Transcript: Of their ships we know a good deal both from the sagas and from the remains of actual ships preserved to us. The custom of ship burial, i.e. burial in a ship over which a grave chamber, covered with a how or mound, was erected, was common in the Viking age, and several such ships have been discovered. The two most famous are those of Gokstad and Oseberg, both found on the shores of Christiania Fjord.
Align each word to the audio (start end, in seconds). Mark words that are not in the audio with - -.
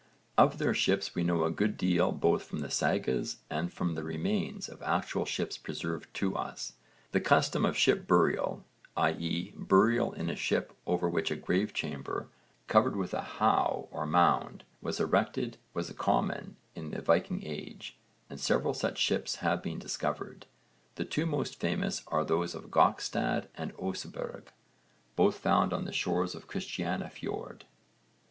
Of 0.35 0.57
their 0.57 0.73
ships 0.73 1.13
we 1.13 1.23
know 1.23 1.43
a 1.43 1.51
good 1.51 1.77
deal 1.77 2.11
both 2.11 2.41
from 2.45 2.61
the 2.61 2.71
sagas 2.71 3.37
and 3.51 3.71
from 3.71 3.93
the 3.93 4.01
remains 4.03 4.67
of 4.67 4.81
actual 4.81 5.25
ships 5.25 5.59
preserved 5.59 6.11
to 6.15 6.35
us. 6.35 6.73
The 7.11 7.21
custom 7.21 7.65
of 7.65 7.77
ship 7.77 8.07
burial, 8.07 8.65
i.e. 8.97 9.53
burial 9.55 10.11
in 10.13 10.31
a 10.31 10.35
ship 10.35 10.73
over 10.87 11.07
which 11.07 11.29
a 11.29 11.35
grave 11.35 11.71
chamber, 11.71 12.29
covered 12.65 12.95
with 12.95 13.13
a 13.13 13.21
how 13.21 13.89
or 13.91 14.07
mound, 14.07 14.63
was 14.81 14.99
erected, 14.99 15.59
was 15.75 15.91
common 15.91 16.55
in 16.73 16.89
the 16.89 17.03
Viking 17.03 17.45
age, 17.45 17.95
and 18.27 18.39
several 18.39 18.73
such 18.73 18.97
ships 18.97 19.35
have 19.35 19.61
been 19.61 19.77
discovered. 19.77 20.47
The 20.95 21.05
two 21.05 21.27
most 21.27 21.59
famous 21.59 22.01
are 22.07 22.25
those 22.25 22.55
of 22.55 22.71
Gokstad 22.71 23.49
and 23.53 23.71
Oseberg, 23.77 24.47
both 25.15 25.37
found 25.37 25.71
on 25.73 25.85
the 25.85 25.93
shores 25.93 26.33
of 26.33 26.47
Christiania 26.47 27.11
Fjord. 27.11 27.65